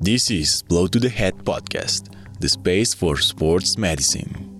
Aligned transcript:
This 0.00 0.30
is 0.30 0.62
Blow 0.62 0.88
to 0.88 0.98
the 0.98 1.08
Head 1.08 1.38
podcast, 1.44 2.12
the 2.40 2.48
space 2.48 2.92
for 2.92 3.16
sports 3.16 3.78
medicine. 3.78 4.50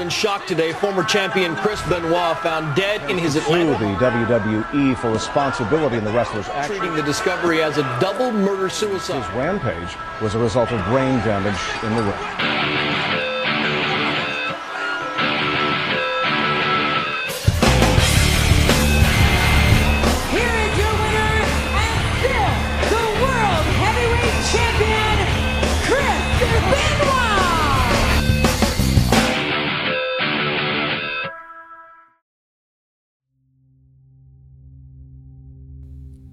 In 0.00 0.08
shock 0.08 0.46
today. 0.46 0.72
Former 0.72 1.02
champion 1.02 1.56
Chris 1.56 1.82
Benoit 1.88 2.38
found 2.38 2.76
dead 2.76 3.10
in 3.10 3.18
his 3.18 3.34
Atlanta 3.34 3.72
the 3.72 3.96
WWE 3.96 4.96
for 4.98 5.10
responsibility 5.10 5.96
in 5.96 6.04
the 6.04 6.12
wrestler's 6.12 6.46
action. 6.48 6.76
treating 6.76 6.96
the 6.96 7.02
discovery 7.02 7.62
as 7.62 7.78
a 7.78 7.82
double 8.00 8.30
murder 8.30 8.68
suicide. 8.68 9.24
His 9.24 9.34
rampage 9.34 9.96
was 10.22 10.36
a 10.36 10.38
result 10.38 10.70
of 10.70 10.84
brain 10.86 11.18
damage 11.20 11.58
in 11.82 11.94
the 11.96 12.02
ring. 12.02 12.77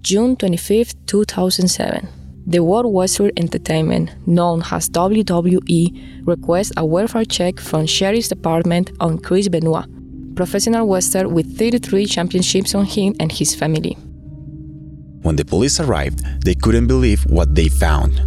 June 0.06 0.36
25, 0.36 0.94
2007. 1.06 2.08
The 2.46 2.62
World 2.62 2.94
Wrestling 2.96 3.32
Entertainment, 3.36 4.12
known 4.24 4.62
as 4.70 4.88
WWE, 4.88 6.24
requests 6.24 6.70
a 6.76 6.86
welfare 6.86 7.24
check 7.24 7.58
from 7.58 7.86
Sheriff's 7.86 8.28
Department 8.28 8.92
on 9.00 9.18
Chris 9.18 9.48
Benoit, 9.48 9.86
professional 10.36 10.86
wrestler 10.86 11.28
with 11.28 11.58
33 11.58 12.06
championships 12.06 12.76
on 12.76 12.84
him 12.84 13.16
and 13.18 13.32
his 13.32 13.56
family. 13.56 13.94
When 15.22 15.34
the 15.34 15.44
police 15.44 15.80
arrived, 15.80 16.20
they 16.44 16.54
couldn't 16.54 16.86
believe 16.86 17.24
what 17.26 17.56
they 17.56 17.66
found 17.66 18.22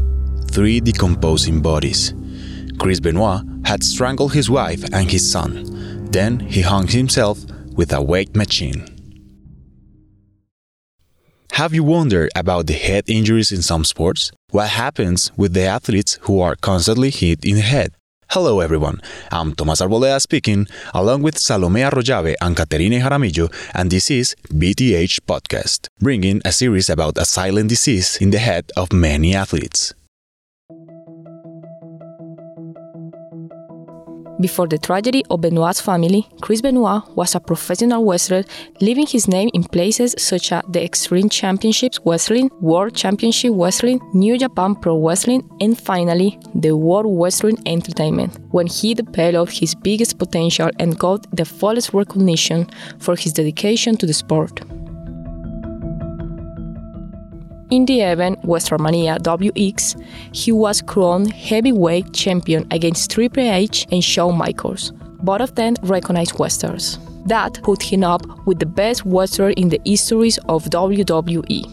three 0.51 0.81
decomposing 0.81 1.61
bodies. 1.61 2.13
Chris 2.77 2.99
Benoit 2.99 3.41
had 3.63 3.85
strangled 3.85 4.33
his 4.33 4.49
wife 4.49 4.83
and 4.91 5.09
his 5.09 5.31
son. 5.31 6.11
Then 6.11 6.41
he 6.41 6.59
hung 6.59 6.87
himself 6.87 7.39
with 7.77 7.93
a 7.93 8.01
weight 8.01 8.35
machine. 8.35 8.98
Have 11.59 11.73
you 11.73 11.83
wondered 11.83 12.29
about 12.37 12.67
the 12.67 12.73
head 12.73 13.03
injuries 13.09 13.51
in 13.51 13.61
some 13.61 13.83
sports? 13.83 14.31
What 14.51 14.69
happens 14.69 15.29
with 15.35 15.53
the 15.53 15.65
athletes 15.65 16.17
who 16.21 16.39
are 16.39 16.55
constantly 16.55 17.09
hit 17.09 17.43
in 17.43 17.55
the 17.55 17.61
head? 17.61 17.91
Hello 18.29 18.61
everyone, 18.61 19.01
I'm 19.29 19.53
Tomas 19.55 19.81
Arboleda 19.81 20.21
speaking, 20.21 20.69
along 20.93 21.21
with 21.21 21.37
Salome 21.37 21.81
Arroyave 21.81 22.37
and 22.39 22.55
Caterine 22.55 23.01
Jaramillo, 23.01 23.53
and 23.73 23.91
this 23.91 24.09
is 24.09 24.37
BTH 24.47 25.19
Podcast, 25.27 25.89
bringing 25.99 26.41
a 26.45 26.53
series 26.53 26.89
about 26.89 27.17
a 27.17 27.25
silent 27.25 27.67
disease 27.67 28.15
in 28.21 28.29
the 28.29 28.39
head 28.39 28.71
of 28.77 28.93
many 28.93 29.35
athletes. 29.35 29.93
Before 34.39 34.67
the 34.67 34.77
tragedy 34.77 35.25
of 35.29 35.41
Benoit's 35.41 35.81
family, 35.81 36.25
Chris 36.39 36.61
Benoit 36.61 37.03
was 37.13 37.35
a 37.35 37.41
professional 37.41 38.05
wrestler, 38.05 38.45
leaving 38.79 39.05
his 39.05 39.27
name 39.27 39.49
in 39.53 39.65
places 39.65 40.15
such 40.17 40.53
as 40.53 40.63
the 40.69 40.81
Extreme 40.81 41.27
Championships 41.27 41.99
Wrestling, 42.05 42.49
World 42.61 42.95
Championship 42.95 43.51
Wrestling, 43.53 43.99
New 44.13 44.37
Japan 44.37 44.75
Pro 44.75 44.97
Wrestling, 44.97 45.43
and 45.59 45.77
finally, 45.77 46.39
the 46.55 46.77
World 46.77 47.07
Wrestling 47.21 47.57
Entertainment, 47.65 48.39
when 48.51 48.67
he 48.67 48.93
developed 48.93 49.59
his 49.59 49.75
biggest 49.75 50.17
potential 50.17 50.69
and 50.79 50.97
got 50.97 51.27
the 51.35 51.43
fullest 51.43 51.93
recognition 51.93 52.65
for 52.97 53.17
his 53.17 53.33
dedication 53.33 53.97
to 53.97 54.05
the 54.05 54.13
sport. 54.13 54.61
In 57.69 57.85
the 57.85 58.01
event 58.01 58.41
WrestleMania 58.41 59.19
WX, 59.19 60.01
he 60.35 60.51
was 60.51 60.81
crowned 60.81 61.31
heavyweight 61.31 62.13
champion 62.13 62.65
against 62.71 63.11
Triple 63.11 63.43
H 63.43 63.85
and 63.91 64.03
Shawn 64.03 64.35
Michaels, 64.35 64.91
both 65.21 65.41
of 65.41 65.53
them 65.53 65.75
recognized 65.83 66.39
wrestlers. 66.39 66.97
That 67.27 67.61
put 67.61 67.83
him 67.83 68.03
up 68.03 68.25
with 68.47 68.57
the 68.57 68.65
best 68.65 69.03
wrestler 69.05 69.51
in 69.51 69.69
the 69.69 69.79
histories 69.85 70.39
of. 70.49 70.65
WWE. 70.65 71.63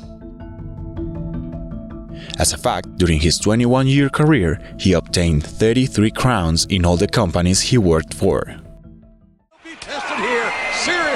As 2.39 2.53
a 2.53 2.59
fact, 2.59 2.97
during 2.99 3.21
his 3.21 3.39
21 3.39 3.87
year 3.87 4.11
career, 4.11 4.61
he 4.78 4.93
obtained 4.93 5.45
33 5.45 6.11
crowns 6.11 6.67
in 6.67 6.84
all 6.84 6.97
the 6.97 7.09
companies 7.09 7.61
he 7.61 7.78
worked 7.78 8.13
for. 8.13 8.57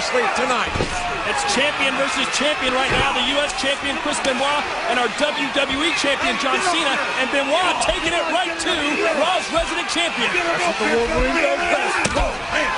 Be 0.01 0.07
seriously 0.07 0.43
tonight. 0.43 0.73
It's 1.29 1.43
champion 1.55 1.95
versus 1.97 2.27
champion 2.37 2.73
right 2.73 2.91
now. 2.91 3.13
The 3.13 3.37
U.S. 3.37 3.53
champion 3.61 3.97
Chris 3.99 4.19
Benoit 4.21 4.65
and 4.89 4.99
our 4.99 5.09
WWE 5.21 5.93
champion 6.01 6.37
John 6.41 6.59
Cena. 6.73 6.97
And 7.21 7.31
Benoit 7.31 7.77
taking 7.85 8.13
it 8.13 8.25
right 8.33 8.49
to 8.49 8.73
Raw's 9.21 9.47
resident 9.53 9.89
champion. 9.89 10.31
What 10.33 10.79
the 10.79 10.85
Wolverine 10.97 11.37
does 11.37 11.59
best. 11.69 12.15
Go, 12.15 12.27
man. 12.53 12.71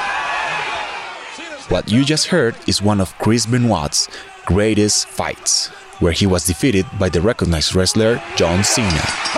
What 1.71 1.91
you 1.91 2.05
just 2.05 2.27
heard 2.27 2.57
is 2.67 2.83
one 2.83 3.01
of 3.01 3.17
Chris 3.19 3.47
Benoit's 3.47 4.09
greatest 4.45 5.07
fights, 5.07 5.69
where 6.01 6.13
he 6.13 6.27
was 6.27 6.45
defeated 6.47 6.87
by 6.99 7.09
the 7.09 7.21
recognized 7.21 7.75
wrestler 7.75 8.21
John 8.37 8.65
Cena. 8.65 9.32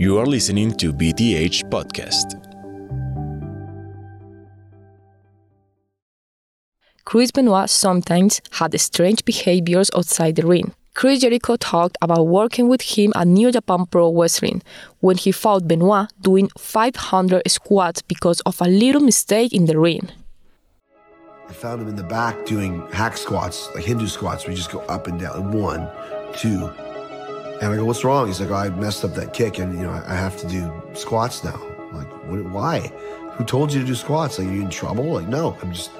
You 0.00 0.16
are 0.16 0.24
listening 0.24 0.72
to 0.78 0.94
BTH 0.94 1.68
Podcast. 1.68 2.40
Chris 7.04 7.30
Benoit 7.30 7.68
sometimes 7.68 8.40
had 8.52 8.80
strange 8.80 9.22
behaviors 9.26 9.90
outside 9.94 10.36
the 10.36 10.46
ring. 10.46 10.72
Chris 10.94 11.20
Jericho 11.20 11.56
talked 11.56 11.98
about 12.00 12.28
working 12.28 12.66
with 12.66 12.80
him 12.80 13.12
at 13.14 13.26
New 13.26 13.52
Japan 13.52 13.84
Pro 13.84 14.10
Wrestling 14.10 14.62
when 15.00 15.18
he 15.18 15.32
fought 15.32 15.68
Benoit 15.68 16.08
doing 16.22 16.48
500 16.56 17.42
squats 17.46 18.00
because 18.00 18.40
of 18.46 18.58
a 18.62 18.68
little 18.68 19.02
mistake 19.02 19.52
in 19.52 19.66
the 19.66 19.78
ring. 19.78 20.08
I 21.46 21.52
found 21.52 21.82
him 21.82 21.88
in 21.88 21.96
the 21.96 22.04
back 22.04 22.46
doing 22.46 22.80
hack 22.90 23.18
squats, 23.18 23.68
like 23.74 23.84
Hindu 23.84 24.06
squats, 24.06 24.44
where 24.44 24.52
you 24.52 24.56
just 24.56 24.72
go 24.72 24.80
up 24.88 25.08
and 25.08 25.20
down. 25.20 25.52
One, 25.52 25.90
two. 26.38 26.70
And 27.60 27.72
I 27.72 27.76
go, 27.76 27.84
what's 27.84 28.04
wrong? 28.04 28.26
He's 28.26 28.40
like, 28.40 28.50
oh, 28.50 28.54
I 28.54 28.70
messed 28.70 29.04
up 29.04 29.14
that 29.14 29.34
kick 29.34 29.58
and, 29.58 29.74
you 29.74 29.82
know, 29.82 30.02
I 30.06 30.14
have 30.14 30.38
to 30.38 30.48
do 30.48 30.72
squats 30.94 31.44
now. 31.44 31.60
I'm 31.78 31.96
like, 31.98 32.08
what, 32.26 32.42
why? 32.44 32.80
Who 33.34 33.44
told 33.44 33.70
you 33.72 33.80
to 33.80 33.86
do 33.86 33.94
squats? 33.94 34.38
Like, 34.38 34.48
are 34.48 34.52
you 34.52 34.62
in 34.62 34.70
trouble? 34.70 35.04
Like, 35.04 35.28
no, 35.28 35.56
I'm 35.60 35.72
just 35.72 35.90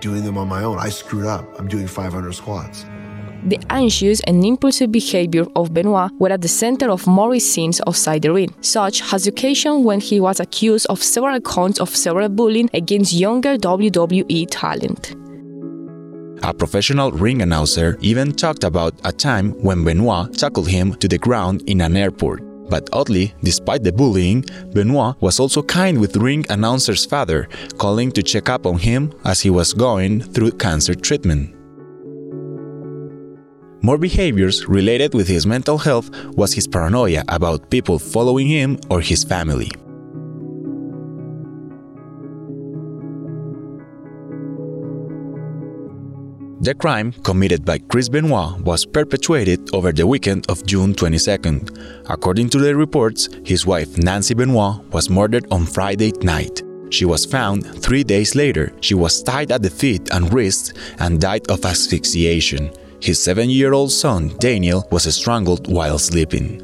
doing 0.00 0.24
them 0.24 0.38
on 0.38 0.48
my 0.48 0.62
own. 0.64 0.78
I 0.78 0.88
screwed 0.88 1.26
up. 1.26 1.44
I'm 1.58 1.68
doing 1.68 1.86
500 1.86 2.32
squats. 2.32 2.86
The 3.44 3.58
anxious 3.70 4.20
and 4.20 4.44
impulsive 4.44 4.92
behavior 4.92 5.46
of 5.56 5.72
Benoit 5.74 6.10
were 6.18 6.30
at 6.30 6.40
the 6.40 6.48
center 6.48 6.90
of 6.90 7.06
more 7.06 7.38
scenes 7.38 7.80
outside 7.86 8.22
the 8.22 8.32
ring, 8.32 8.54
such 8.62 9.12
as 9.12 9.26
occasion 9.26 9.84
when 9.84 10.00
he 10.00 10.20
was 10.20 10.40
accused 10.40 10.86
of 10.88 11.02
several 11.02 11.40
counts 11.40 11.80
of 11.80 11.88
several 11.94 12.28
bullying 12.28 12.68
against 12.74 13.12
younger 13.12 13.56
WWE 13.56 14.46
talent. 14.50 15.19
A 16.42 16.54
professional 16.54 17.12
ring 17.12 17.42
announcer 17.42 17.98
even 18.00 18.32
talked 18.32 18.64
about 18.64 18.94
a 19.04 19.12
time 19.12 19.52
when 19.60 19.84
Benoit 19.84 20.32
tackled 20.32 20.68
him 20.68 20.94
to 20.94 21.06
the 21.06 21.18
ground 21.18 21.62
in 21.66 21.82
an 21.82 21.96
airport. 21.96 22.42
But 22.70 22.88
oddly, 22.94 23.34
despite 23.42 23.82
the 23.82 23.92
bullying, 23.92 24.46
Benoit 24.72 25.20
was 25.20 25.38
also 25.38 25.62
kind 25.62 26.00
with 26.00 26.16
ring 26.16 26.46
announcer's 26.48 27.04
father, 27.04 27.46
calling 27.76 28.10
to 28.12 28.22
check 28.22 28.48
up 28.48 28.64
on 28.64 28.78
him 28.78 29.12
as 29.24 29.40
he 29.40 29.50
was 29.50 29.74
going 29.74 30.22
through 30.22 30.52
cancer 30.52 30.94
treatment. 30.94 31.54
More 33.82 33.98
behaviors 33.98 34.66
related 34.66 35.12
with 35.12 35.28
his 35.28 35.46
mental 35.46 35.76
health 35.76 36.10
was 36.36 36.54
his 36.54 36.66
paranoia 36.66 37.22
about 37.28 37.70
people 37.70 37.98
following 37.98 38.46
him 38.46 38.78
or 38.88 39.02
his 39.02 39.24
family. 39.24 39.70
The 46.62 46.74
crime 46.74 47.12
committed 47.24 47.64
by 47.64 47.78
Chris 47.78 48.10
Benoit 48.10 48.60
was 48.60 48.84
perpetrated 48.84 49.74
over 49.74 49.92
the 49.92 50.06
weekend 50.06 50.44
of 50.50 50.66
June 50.66 50.92
22nd. 50.92 52.04
According 52.10 52.50
to 52.50 52.58
the 52.58 52.76
reports, 52.76 53.30
his 53.46 53.64
wife 53.64 53.96
Nancy 53.96 54.34
Benoit 54.34 54.84
was 54.92 55.08
murdered 55.08 55.46
on 55.50 55.64
Friday 55.64 56.12
night. 56.20 56.62
She 56.90 57.06
was 57.06 57.24
found 57.24 57.64
three 57.82 58.04
days 58.04 58.34
later. 58.34 58.74
She 58.82 58.92
was 58.92 59.22
tied 59.22 59.52
at 59.52 59.62
the 59.62 59.70
feet 59.70 60.10
and 60.12 60.30
wrists 60.34 60.74
and 60.98 61.18
died 61.18 61.50
of 61.50 61.64
asphyxiation. 61.64 62.70
His 63.00 63.18
seven 63.18 63.48
year 63.48 63.72
old 63.72 63.90
son, 63.90 64.36
Daniel, 64.38 64.86
was 64.90 65.04
strangled 65.14 65.72
while 65.72 65.98
sleeping. 65.98 66.60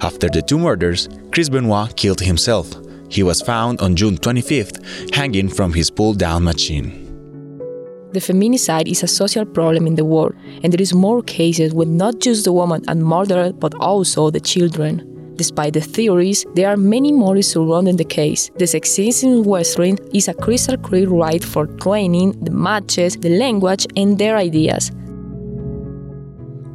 After 0.00 0.30
the 0.30 0.40
two 0.40 0.58
murders, 0.58 1.10
Chris 1.30 1.50
Benoit 1.50 1.94
killed 1.94 2.20
himself. 2.20 2.72
He 3.10 3.22
was 3.22 3.42
found 3.42 3.82
on 3.82 3.96
June 3.96 4.16
25th 4.16 5.14
hanging 5.14 5.50
from 5.50 5.74
his 5.74 5.90
pull 5.90 6.14
down 6.14 6.44
machine. 6.44 7.05
The 8.16 8.32
feminicide 8.32 8.88
is 8.88 9.02
a 9.02 9.06
social 9.06 9.44
problem 9.44 9.86
in 9.86 9.96
the 9.96 10.04
world, 10.06 10.34
and 10.62 10.72
there 10.72 10.80
is 10.80 10.94
more 10.94 11.20
cases 11.20 11.74
with 11.74 11.88
not 11.88 12.18
just 12.18 12.44
the 12.44 12.52
woman 12.54 12.82
and 12.88 13.04
murderer 13.04 13.52
but 13.52 13.74
also 13.74 14.30
the 14.30 14.40
children. 14.40 15.34
Despite 15.36 15.74
the 15.74 15.82
theories, 15.82 16.46
there 16.54 16.70
are 16.70 16.78
many 16.78 17.12
more 17.12 17.42
surrounding 17.42 17.98
the 17.98 18.06
case. 18.06 18.50
The 18.56 18.64
sexism 18.64 19.24
in 19.24 19.42
wrestling 19.42 19.98
is 20.14 20.28
a 20.28 20.32
crystal 20.32 20.78
clear 20.78 21.10
right 21.10 21.44
for 21.44 21.66
training, 21.66 22.42
the 22.42 22.52
matches, 22.52 23.18
the 23.18 23.36
language, 23.36 23.86
and 23.98 24.18
their 24.18 24.38
ideas. 24.38 24.90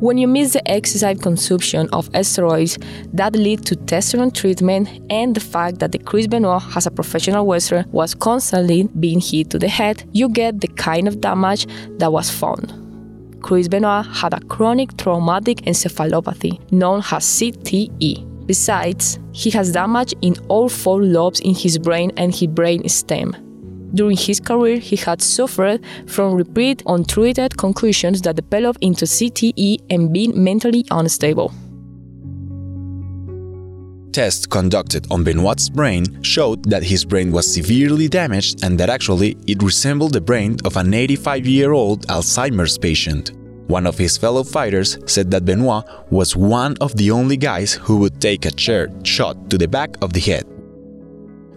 When 0.01 0.18
you 0.18 0.27
miss 0.27 0.53
the 0.53 0.63
excessive 0.65 1.21
consumption 1.21 1.88
of 1.94 2.09
steroids 2.13 2.83
that 3.13 3.36
lead 3.36 3.63
to 3.68 3.75
testosterone 3.75 4.33
treatment 4.33 4.89
and 5.12 5.36
the 5.36 5.39
fact 5.39 5.77
that 5.77 5.92
the 5.92 6.00
Chris 6.00 6.25
Benoit 6.25 6.63
as 6.75 6.88
a 6.88 6.92
professional 6.92 7.45
wrestler 7.45 7.86
was 7.92 8.15
constantly 8.15 8.89
being 9.00 9.19
hit 9.19 9.51
to 9.51 9.59
the 9.59 9.68
head, 9.68 10.03
you 10.12 10.27
get 10.27 10.59
the 10.59 10.69
kind 10.69 11.07
of 11.07 11.21
damage 11.21 11.68
that 12.00 12.12
was 12.12 12.31
found. 12.31 12.74
Chris 13.44 13.68
Benoit 13.68 14.07
had 14.07 14.33
a 14.33 14.39
chronic 14.45 14.98
traumatic 14.98 15.57
encephalopathy 15.68 16.71
known 16.71 17.01
as 17.12 17.24
CTE. 17.24 18.48
Besides, 18.48 19.19
he 19.33 19.51
has 19.51 19.71
damage 19.71 20.15
in 20.24 20.36
all 20.48 20.68
four 20.68 21.03
lobes 21.03 21.42
in 21.42 21.53
his 21.53 21.77
brain 21.77 22.12
and 22.18 22.33
his 22.33 22.48
brain 22.48 22.89
stem. 22.89 23.36
During 23.94 24.18
his 24.18 24.40
career, 24.40 24.80
he 24.80 24.96
had 24.96 25.22
suffered 25.22 25.82
from 26.08 26.34
repeated 26.34 26.84
untreated 26.88 27.58
concussions 27.58 28.22
that 28.22 28.36
developed 28.36 28.80
into 28.82 29.06
CTE 29.06 29.82
and 29.90 30.14
being 30.14 30.42
mentally 30.42 30.86
unstable. 30.92 31.54
Tests 34.12 34.46
conducted 34.46 35.08
on 35.10 35.24
Benoit's 35.24 35.70
brain 35.70 36.22
showed 36.22 36.70
that 36.70 36.84
his 36.84 37.06
brain 37.06 37.32
was 37.32 37.52
severely 37.52 38.10
damaged 38.10 38.62
and 38.64 38.78
that 38.78 38.90
actually 38.90 39.38
it 39.48 39.64
resembled 39.64 40.12
the 40.12 40.20
brain 40.20 40.58
of 40.66 40.76
an 40.76 40.94
85 40.94 41.48
year 41.48 41.72
old 41.72 42.06
Alzheimer's 42.08 42.78
patient. 42.78 43.32
One 43.68 43.88
of 43.88 43.98
his 43.98 44.18
fellow 44.18 44.44
fighters 44.44 44.98
said 45.06 45.32
that 45.32 45.46
Benoit 45.46 45.86
was 46.12 46.36
one 46.36 46.76
of 46.82 46.98
the 46.98 47.10
only 47.10 47.38
guys 47.38 47.72
who 47.72 47.98
would 48.00 48.20
take 48.20 48.46
a 48.46 48.52
chair 48.52 48.90
shot 49.04 49.50
to 49.50 49.58
the 49.58 49.68
back 49.68 49.96
of 50.02 50.12
the 50.12 50.20
head. 50.20 50.50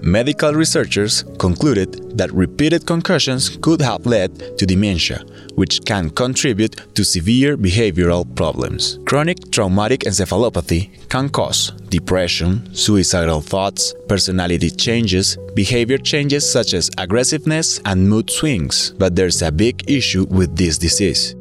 Medical 0.00 0.52
researchers 0.52 1.24
concluded 1.38 2.18
that 2.18 2.32
repeated 2.32 2.86
concussions 2.86 3.56
could 3.62 3.80
have 3.80 4.04
led 4.04 4.58
to 4.58 4.66
dementia, 4.66 5.24
which 5.54 5.84
can 5.84 6.10
contribute 6.10 6.76
to 6.94 7.04
severe 7.04 7.56
behavioral 7.56 8.24
problems. 8.36 8.98
Chronic 9.06 9.50
traumatic 9.50 10.00
encephalopathy 10.00 11.08
can 11.08 11.28
cause 11.28 11.70
depression, 11.88 12.74
suicidal 12.74 13.40
thoughts, 13.40 13.94
personality 14.08 14.70
changes, 14.70 15.38
behavior 15.54 15.98
changes 15.98 16.50
such 16.50 16.74
as 16.74 16.90
aggressiveness 16.98 17.80
and 17.84 18.08
mood 18.08 18.30
swings. 18.30 18.92
But 18.98 19.16
there's 19.16 19.42
a 19.42 19.52
big 19.52 19.88
issue 19.90 20.26
with 20.28 20.56
this 20.56 20.76
disease. 20.76 21.34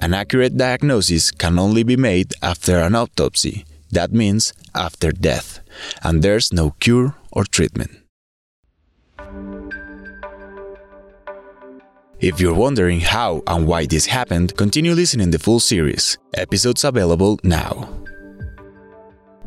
An 0.00 0.12
accurate 0.12 0.56
diagnosis 0.56 1.30
can 1.30 1.58
only 1.58 1.84
be 1.84 1.96
made 1.96 2.32
after 2.42 2.78
an 2.78 2.96
autopsy. 2.96 3.64
That 3.94 4.12
means 4.12 4.52
after 4.74 5.12
death 5.12 5.60
and 6.02 6.20
there's 6.20 6.52
no 6.52 6.74
cure 6.80 7.14
or 7.30 7.44
treatment. 7.44 7.90
If 12.18 12.40
you're 12.40 12.54
wondering 12.54 13.00
how 13.00 13.42
and 13.46 13.66
why 13.66 13.86
this 13.86 14.06
happened, 14.06 14.56
continue 14.56 14.94
listening 14.94 15.30
the 15.30 15.38
full 15.38 15.60
series. 15.60 16.18
Episodes 16.34 16.82
available 16.84 17.38
now. 17.44 17.88